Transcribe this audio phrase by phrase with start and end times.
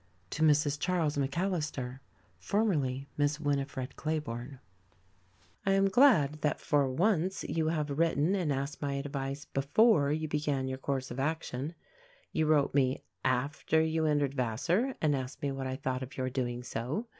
[0.31, 0.79] To Mrs.
[0.79, 1.99] Charles McAllister
[2.39, 4.57] Formerly Miss Winifred Clayborne
[5.63, 10.27] I am glad that for once you have written and asked my advice before you
[10.27, 11.75] began your course of action.
[12.31, 16.31] You wrote me after you entered Vassar and asked me what I thought of your
[16.31, 17.05] doing so.